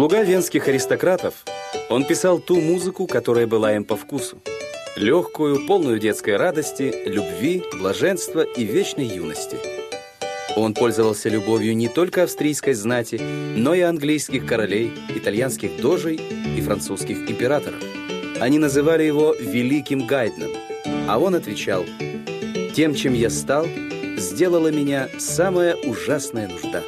Слуга 0.00 0.22
венских 0.22 0.66
аристократов, 0.66 1.34
он 1.90 2.06
писал 2.06 2.38
ту 2.38 2.58
музыку, 2.58 3.06
которая 3.06 3.46
была 3.46 3.76
им 3.76 3.84
по 3.84 3.96
вкусу. 3.96 4.38
Легкую, 4.96 5.66
полную 5.66 5.98
детской 5.98 6.38
радости, 6.38 6.90
любви, 7.04 7.62
блаженства 7.78 8.40
и 8.40 8.64
вечной 8.64 9.04
юности. 9.04 9.58
Он 10.56 10.72
пользовался 10.72 11.28
любовью 11.28 11.76
не 11.76 11.88
только 11.88 12.22
австрийской 12.22 12.72
знати, 12.72 13.20
но 13.56 13.74
и 13.74 13.82
английских 13.82 14.46
королей, 14.46 14.90
итальянских 15.14 15.78
дожей 15.82 16.18
и 16.56 16.62
французских 16.62 17.30
императоров. 17.30 17.82
Они 18.40 18.58
называли 18.58 19.02
его 19.02 19.34
«великим 19.38 20.06
Гайдном», 20.06 20.52
а 21.08 21.18
он 21.18 21.34
отвечал 21.34 21.84
«Тем, 22.74 22.94
чем 22.94 23.12
я 23.12 23.28
стал, 23.28 23.66
сделала 24.16 24.68
меня 24.68 25.10
самая 25.18 25.74
ужасная 25.76 26.48
нужда». 26.48 26.82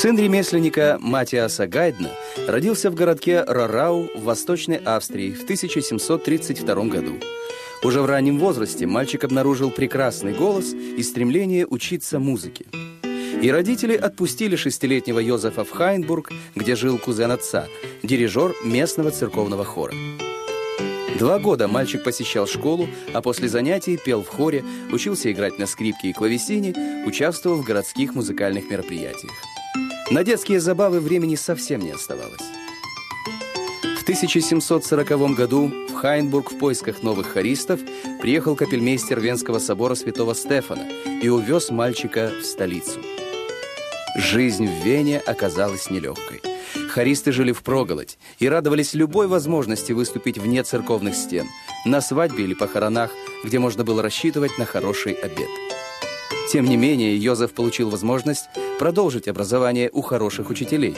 Сын 0.00 0.18
ремесленника 0.18 0.96
Матиаса 0.98 1.66
Гайдна 1.66 2.08
родился 2.48 2.90
в 2.90 2.94
городке 2.94 3.44
Рарау 3.44 4.08
в 4.16 4.22
Восточной 4.22 4.78
Австрии 4.78 5.32
в 5.32 5.42
1732 5.42 6.84
году. 6.84 7.20
Уже 7.82 8.00
в 8.00 8.06
раннем 8.06 8.38
возрасте 8.38 8.86
мальчик 8.86 9.24
обнаружил 9.24 9.70
прекрасный 9.70 10.32
голос 10.32 10.72
и 10.72 11.02
стремление 11.02 11.66
учиться 11.66 12.18
музыке. 12.18 12.64
И 13.42 13.50
родители 13.50 13.94
отпустили 13.94 14.56
шестилетнего 14.56 15.18
Йозефа 15.18 15.64
в 15.64 15.70
Хайнбург, 15.70 16.32
где 16.54 16.76
жил 16.76 16.96
кузен 16.96 17.32
отца, 17.32 17.66
дирижер 18.02 18.54
местного 18.64 19.10
церковного 19.10 19.66
хора. 19.66 19.92
Два 21.18 21.38
года 21.38 21.68
мальчик 21.68 22.02
посещал 22.02 22.46
школу, 22.46 22.88
а 23.12 23.20
после 23.20 23.50
занятий 23.50 23.98
пел 23.98 24.22
в 24.22 24.28
хоре, 24.28 24.64
учился 24.90 25.30
играть 25.30 25.58
на 25.58 25.66
скрипке 25.66 26.08
и 26.08 26.14
клавесине, 26.14 27.04
участвовал 27.06 27.58
в 27.58 27.66
городских 27.66 28.14
музыкальных 28.14 28.70
мероприятиях. 28.70 29.49
На 30.10 30.24
детские 30.24 30.58
забавы 30.58 30.98
времени 30.98 31.36
совсем 31.36 31.82
не 31.82 31.92
оставалось. 31.92 32.42
В 33.96 34.02
1740 34.02 35.34
году 35.36 35.70
в 35.88 35.92
Хайнбург 35.94 36.50
в 36.50 36.58
поисках 36.58 37.04
новых 37.04 37.28
хористов 37.28 37.78
приехал 38.20 38.56
капельмейстер 38.56 39.20
Венского 39.20 39.60
собора 39.60 39.94
святого 39.94 40.34
Стефана 40.34 40.88
и 41.22 41.28
увез 41.28 41.70
мальчика 41.70 42.32
в 42.40 42.44
столицу. 42.44 42.98
Жизнь 44.16 44.66
в 44.66 44.84
Вене 44.84 45.20
оказалась 45.20 45.90
нелегкой. 45.90 46.42
Хористы 46.88 47.30
жили 47.30 47.52
в 47.52 47.62
проголодь 47.62 48.18
и 48.40 48.48
радовались 48.48 48.94
любой 48.94 49.28
возможности 49.28 49.92
выступить 49.92 50.38
вне 50.38 50.64
церковных 50.64 51.14
стен, 51.14 51.46
на 51.86 52.00
свадьбе 52.00 52.42
или 52.44 52.54
похоронах, 52.54 53.12
где 53.44 53.60
можно 53.60 53.84
было 53.84 54.02
рассчитывать 54.02 54.58
на 54.58 54.64
хороший 54.64 55.12
обед. 55.12 55.48
Тем 56.50 56.64
не 56.64 56.76
менее, 56.76 57.16
Йозеф 57.16 57.52
получил 57.52 57.90
возможность 57.90 58.46
продолжить 58.80 59.28
образование 59.28 59.88
у 59.92 60.02
хороших 60.02 60.50
учителей. 60.50 60.96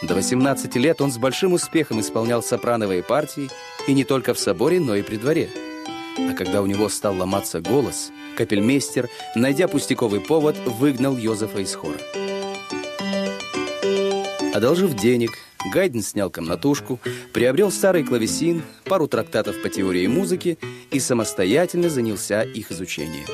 До 0.00 0.14
18 0.14 0.76
лет 0.76 1.00
он 1.00 1.10
с 1.10 1.18
большим 1.18 1.54
успехом 1.54 1.98
исполнял 1.98 2.40
сопрановые 2.40 3.02
партии 3.02 3.50
и 3.88 3.92
не 3.92 4.04
только 4.04 4.32
в 4.32 4.38
соборе, 4.38 4.78
но 4.78 4.94
и 4.94 5.02
при 5.02 5.16
дворе. 5.16 5.50
А 6.18 6.34
когда 6.34 6.62
у 6.62 6.66
него 6.66 6.88
стал 6.88 7.16
ломаться 7.16 7.60
голос, 7.60 8.12
капельмейстер, 8.36 9.08
найдя 9.34 9.66
пустяковый 9.66 10.20
повод, 10.20 10.56
выгнал 10.64 11.16
Йозефа 11.16 11.58
из 11.58 11.74
хора. 11.74 11.98
Одолжив 14.54 14.94
денег, 14.94 15.32
Гайден 15.72 16.02
снял 16.02 16.30
комнатушку, 16.30 17.00
приобрел 17.32 17.72
старый 17.72 18.04
клавесин, 18.04 18.62
пару 18.84 19.08
трактатов 19.08 19.60
по 19.62 19.68
теории 19.68 20.06
музыки 20.06 20.58
и 20.92 21.00
самостоятельно 21.00 21.88
занялся 21.88 22.42
их 22.42 22.70
изучением. 22.70 23.26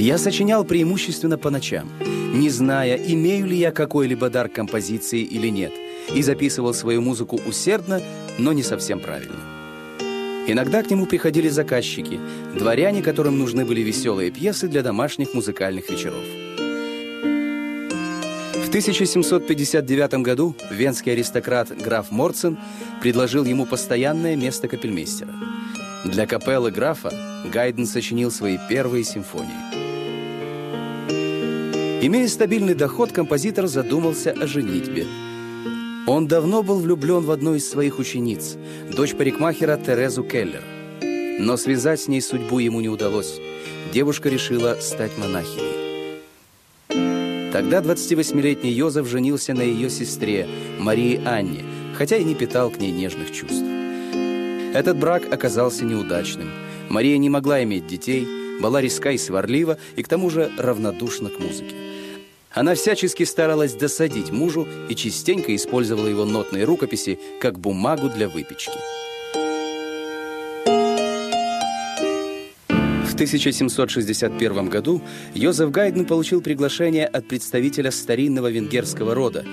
Я 0.00 0.16
сочинял 0.16 0.64
преимущественно 0.64 1.36
по 1.36 1.50
ночам, 1.50 1.86
не 2.32 2.48
зная, 2.48 2.96
имею 2.96 3.46
ли 3.46 3.58
я 3.58 3.70
какой-либо 3.70 4.30
дар 4.30 4.48
композиции 4.48 5.20
или 5.20 5.48
нет, 5.48 5.72
и 6.14 6.22
записывал 6.22 6.72
свою 6.72 7.02
музыку 7.02 7.38
усердно, 7.46 8.00
но 8.38 8.54
не 8.54 8.62
совсем 8.62 9.00
правильно. 9.00 9.36
Иногда 10.46 10.82
к 10.82 10.90
нему 10.90 11.04
приходили 11.04 11.50
заказчики, 11.50 12.18
дворяне, 12.58 13.02
которым 13.02 13.38
нужны 13.38 13.66
были 13.66 13.82
веселые 13.82 14.30
пьесы 14.30 14.68
для 14.68 14.82
домашних 14.82 15.34
музыкальных 15.34 15.90
вечеров. 15.90 16.24
В 18.54 18.68
1759 18.68 20.14
году 20.22 20.56
венский 20.70 21.12
аристократ 21.12 21.76
граф 21.76 22.10
Морцен 22.10 22.56
предложил 23.02 23.44
ему 23.44 23.66
постоянное 23.66 24.34
место 24.34 24.66
капельмейстера. 24.66 25.34
Для 26.06 26.26
капеллы 26.26 26.70
графа 26.70 27.12
Гайден 27.52 27.84
сочинил 27.84 28.30
свои 28.30 28.56
первые 28.70 29.04
симфонии. 29.04 29.69
Имея 32.02 32.28
стабильный 32.28 32.72
доход, 32.72 33.12
композитор 33.12 33.66
задумался 33.66 34.30
о 34.30 34.46
женитьбе. 34.46 35.06
Он 36.06 36.26
давно 36.26 36.62
был 36.62 36.78
влюблен 36.78 37.20
в 37.20 37.30
одну 37.30 37.54
из 37.54 37.68
своих 37.68 37.98
учениц, 37.98 38.56
дочь 38.90 39.14
парикмахера 39.14 39.76
Терезу 39.76 40.24
Келлер. 40.24 40.62
Но 41.38 41.58
связать 41.58 42.00
с 42.00 42.08
ней 42.08 42.22
судьбу 42.22 42.58
ему 42.58 42.80
не 42.80 42.88
удалось. 42.88 43.38
Девушка 43.92 44.30
решила 44.30 44.78
стать 44.80 45.18
монахиней. 45.18 46.22
Тогда 47.52 47.82
28-летний 47.82 48.72
Йозеф 48.72 49.06
женился 49.06 49.52
на 49.52 49.62
ее 49.62 49.90
сестре, 49.90 50.48
Марии 50.78 51.20
Анне, 51.26 51.64
хотя 51.94 52.16
и 52.16 52.24
не 52.24 52.34
питал 52.34 52.70
к 52.70 52.78
ней 52.78 52.92
нежных 52.92 53.30
чувств. 53.30 53.66
Этот 54.72 54.96
брак 54.96 55.30
оказался 55.30 55.84
неудачным. 55.84 56.48
Мария 56.88 57.18
не 57.18 57.28
могла 57.28 57.62
иметь 57.62 57.86
детей, 57.86 58.26
была 58.58 58.80
резка 58.80 59.10
и 59.10 59.18
сварлива, 59.18 59.76
и 59.96 60.02
к 60.02 60.08
тому 60.08 60.30
же 60.30 60.50
равнодушна 60.56 61.28
к 61.28 61.38
музыке. 61.38 61.89
Она 62.52 62.74
всячески 62.74 63.22
старалась 63.22 63.74
досадить 63.74 64.32
мужу 64.32 64.66
и 64.88 64.94
частенько 64.96 65.54
использовала 65.54 66.08
его 66.08 66.24
нотные 66.24 66.64
рукописи 66.64 67.18
как 67.40 67.58
бумагу 67.60 68.08
для 68.08 68.28
выпечки. 68.28 68.76
В 72.66 73.14
1761 73.22 74.68
году 74.68 75.00
Йозеф 75.34 75.70
Гайден 75.70 76.06
получил 76.06 76.40
приглашение 76.40 77.06
от 77.06 77.28
представителя 77.28 77.90
старинного 77.90 78.50
венгерского 78.50 79.14
рода, 79.14 79.44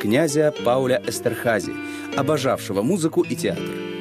князя 0.00 0.54
Пауля 0.64 1.02
Эстерхази, 1.06 1.72
обожавшего 2.16 2.82
музыку 2.82 3.22
и 3.22 3.34
театр. 3.34 3.95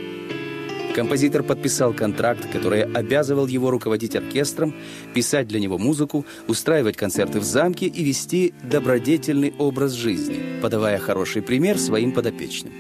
Композитор 0.96 1.44
подписал 1.44 1.94
контракт, 1.94 2.50
который 2.54 2.84
обязывал 2.84 3.48
его 3.48 3.70
руководить 3.70 4.16
оркестром, 4.16 4.74
писать 5.14 5.46
для 5.46 5.60
него 5.60 5.78
музыку, 5.78 6.26
устраивать 6.48 6.96
концерты 6.96 7.42
в 7.42 7.44
замке 7.44 7.88
и 7.88 8.02
вести 8.02 8.54
добродетельный 8.64 9.54
образ 9.58 9.92
жизни, 9.92 10.40
подавая 10.62 10.98
хороший 10.98 11.42
пример 11.42 11.78
своим 11.78 12.14
подопечным. 12.14 12.72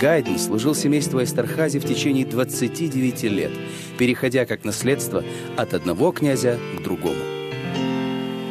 Гайден 0.00 0.40
служил 0.40 0.74
семейству 0.74 1.22
Эстерхази 1.22 1.78
в 1.78 1.84
течение 1.84 2.26
29 2.26 3.22
лет, 3.24 3.52
переходя 3.96 4.44
как 4.44 4.64
наследство 4.64 5.22
от 5.56 5.72
одного 5.72 6.10
князя 6.10 6.58
к 6.76 6.82
другому. 6.82 7.22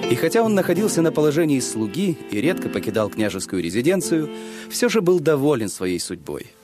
И 0.10 0.16
хотя 0.16 0.42
он 0.42 0.56
находился 0.56 1.02
на 1.02 1.12
положении 1.12 1.60
слуги 1.60 2.18
и 2.32 2.40
редко 2.40 2.70
покидал 2.70 3.10
княжескую 3.10 3.62
резиденцию, 3.62 4.30
все 4.70 4.88
же 4.88 5.02
был 5.02 5.20
доволен 5.20 5.68
своей 5.68 6.00
судьбой– 6.00 6.48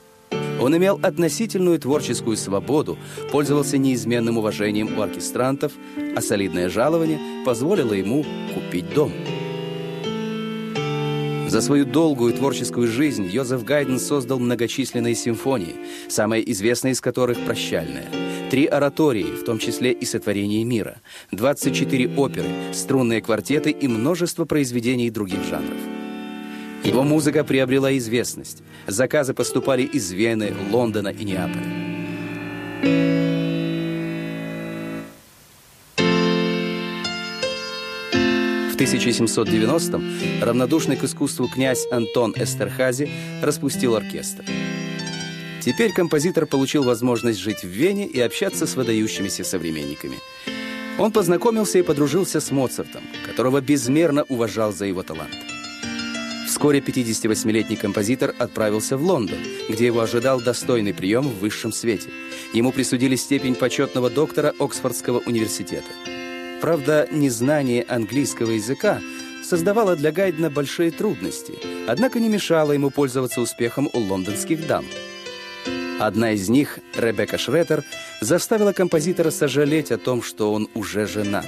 он 0.60 0.76
имел 0.76 0.98
относительную 1.02 1.78
творческую 1.78 2.36
свободу, 2.36 2.98
пользовался 3.30 3.78
неизменным 3.78 4.38
уважением 4.38 4.98
у 4.98 5.02
оркестрантов, 5.02 5.72
а 6.16 6.20
солидное 6.20 6.68
жалование 6.68 7.44
позволило 7.44 7.92
ему 7.92 8.24
купить 8.54 8.92
дом. 8.94 9.12
За 11.48 11.60
свою 11.60 11.84
долгую 11.84 12.34
творческую 12.34 12.88
жизнь 12.88 13.24
Йозеф 13.24 13.64
Гайден 13.64 14.00
создал 14.00 14.40
многочисленные 14.40 15.14
симфонии, 15.14 15.76
самая 16.08 16.40
известная 16.40 16.92
из 16.92 17.00
которых 17.00 17.38
«Прощальная», 17.38 18.06
три 18.50 18.66
оратории, 18.66 19.22
в 19.24 19.44
том 19.44 19.58
числе 19.58 19.92
и 19.92 20.04
«Сотворение 20.04 20.64
мира», 20.64 21.00
24 21.30 22.14
оперы, 22.16 22.48
струнные 22.72 23.22
квартеты 23.22 23.70
и 23.70 23.86
множество 23.86 24.44
произведений 24.44 25.08
других 25.08 25.44
жанров. 25.44 25.95
Его 26.86 27.02
музыка 27.02 27.42
приобрела 27.42 27.98
известность. 27.98 28.62
Заказы 28.86 29.34
поступали 29.34 29.82
из 29.82 30.12
Вены, 30.12 30.54
Лондона 30.70 31.08
и 31.08 31.24
Неаполя. 31.24 31.66
В 38.70 38.78
1790-м 38.78 40.40
равнодушный 40.40 40.96
к 40.96 41.02
искусству 41.02 41.48
князь 41.48 41.84
Антон 41.90 42.32
Эстерхази 42.36 43.10
распустил 43.42 43.96
оркестр. 43.96 44.44
Теперь 45.60 45.92
композитор 45.92 46.46
получил 46.46 46.84
возможность 46.84 47.40
жить 47.40 47.64
в 47.64 47.68
Вене 47.68 48.06
и 48.06 48.20
общаться 48.20 48.64
с 48.64 48.76
выдающимися 48.76 49.42
современниками. 49.42 50.18
Он 51.00 51.10
познакомился 51.10 51.80
и 51.80 51.82
подружился 51.82 52.38
с 52.40 52.52
Моцартом, 52.52 53.02
которого 53.26 53.60
безмерно 53.60 54.22
уважал 54.28 54.72
за 54.72 54.84
его 54.84 55.02
талант. 55.02 55.34
Вскоре 56.46 56.78
58-летний 56.78 57.76
композитор 57.76 58.34
отправился 58.38 58.96
в 58.96 59.02
Лондон, 59.02 59.38
где 59.68 59.86
его 59.86 60.00
ожидал 60.00 60.40
достойный 60.40 60.94
прием 60.94 61.28
в 61.28 61.40
высшем 61.40 61.72
свете. 61.72 62.08
Ему 62.52 62.70
присудили 62.70 63.16
степень 63.16 63.56
почетного 63.56 64.10
доктора 64.10 64.54
Оксфордского 64.58 65.18
университета. 65.26 65.88
Правда, 66.60 67.08
незнание 67.10 67.82
английского 67.82 68.52
языка 68.52 69.00
создавало 69.44 69.96
для 69.96 70.12
Гайдена 70.12 70.48
большие 70.48 70.92
трудности, 70.92 71.54
однако 71.88 72.20
не 72.20 72.28
мешало 72.28 72.72
ему 72.72 72.90
пользоваться 72.90 73.40
успехом 73.40 73.90
у 73.92 73.98
лондонских 73.98 74.66
дам. 74.66 74.84
Одна 75.98 76.32
из 76.32 76.48
них, 76.48 76.78
Ребекка 76.94 77.38
Шреттер, 77.38 77.82
заставила 78.20 78.72
композитора 78.72 79.30
сожалеть 79.30 79.90
о 79.90 79.98
том, 79.98 80.22
что 80.22 80.52
он 80.52 80.68
уже 80.74 81.06
женат. 81.06 81.46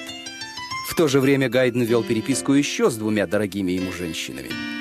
В 0.89 0.95
то 0.97 1.07
же 1.07 1.21
время 1.21 1.49
Гайден 1.49 1.83
вел 1.83 2.03
переписку 2.03 2.53
еще 2.53 2.91
с 2.91 2.97
двумя 2.97 3.27
дорогими 3.27 3.73
ему 3.73 3.93
женщинами. 3.93 4.78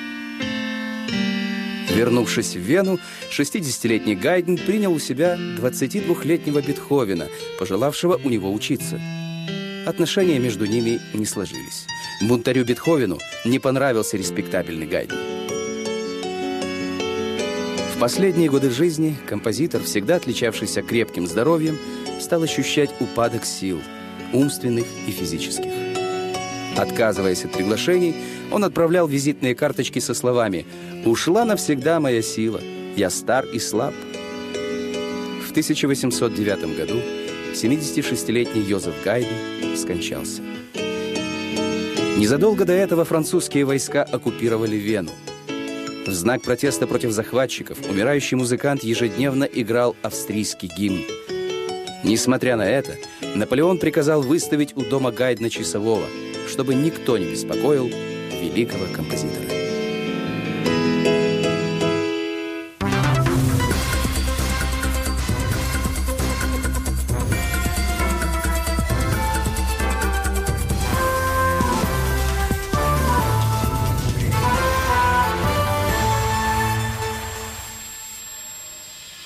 Вернувшись 1.98 2.54
в 2.54 2.60
Вену, 2.60 3.00
60-летний 3.36 4.14
Гайден 4.14 4.56
принял 4.56 4.92
у 4.92 5.00
себя 5.00 5.36
22-летнего 5.36 6.62
Бетховена, 6.62 7.26
пожелавшего 7.58 8.20
у 8.22 8.30
него 8.30 8.52
учиться. 8.52 9.00
Отношения 9.84 10.38
между 10.38 10.64
ними 10.66 11.00
не 11.12 11.26
сложились. 11.26 11.86
Бунтарю 12.22 12.64
Бетховену 12.64 13.18
не 13.44 13.58
понравился 13.58 14.16
респектабельный 14.16 14.86
Гайден. 14.86 15.18
В 17.96 17.98
последние 17.98 18.48
годы 18.48 18.70
жизни 18.70 19.16
композитор, 19.26 19.82
всегда 19.82 20.16
отличавшийся 20.16 20.82
крепким 20.82 21.26
здоровьем, 21.26 21.78
стал 22.20 22.44
ощущать 22.44 22.90
упадок 23.00 23.44
сил, 23.44 23.82
умственных 24.32 24.86
и 25.08 25.10
физических. 25.10 25.87
Отказываясь 26.78 27.44
от 27.44 27.50
приглашений, 27.50 28.14
он 28.52 28.62
отправлял 28.62 29.08
визитные 29.08 29.56
карточки 29.56 29.98
со 29.98 30.14
словами 30.14 30.64
«Ушла 31.04 31.44
навсегда 31.44 31.98
моя 31.98 32.22
сила, 32.22 32.60
я 32.96 33.10
стар 33.10 33.44
и 33.46 33.58
слаб». 33.58 33.92
В 35.44 35.50
1809 35.50 36.76
году 36.76 37.00
76-летний 37.52 38.62
Йозеф 38.62 38.94
Гайден 39.04 39.76
скончался. 39.76 40.40
Незадолго 42.16 42.64
до 42.64 42.74
этого 42.74 43.04
французские 43.04 43.64
войска 43.64 44.04
оккупировали 44.04 44.76
Вену. 44.76 45.10
В 46.06 46.12
знак 46.12 46.42
протеста 46.42 46.86
против 46.86 47.10
захватчиков 47.10 47.78
умирающий 47.90 48.36
музыкант 48.36 48.84
ежедневно 48.84 49.44
играл 49.44 49.96
австрийский 50.02 50.70
гимн. 50.78 51.02
Несмотря 52.04 52.56
на 52.56 52.70
это, 52.70 52.92
Наполеон 53.34 53.78
приказал 53.78 54.22
выставить 54.22 54.76
у 54.76 54.82
дома 54.82 55.10
Гайдна 55.10 55.50
часового, 55.50 56.06
чтобы 56.48 56.74
никто 56.74 57.18
не 57.18 57.26
беспокоил 57.26 57.90
великого 58.40 58.86
композитора. 58.94 59.67